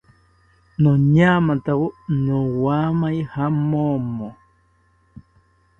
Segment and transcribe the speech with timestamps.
[0.81, 1.85] Noñamatawo
[2.23, 4.29] nowamaye jamomo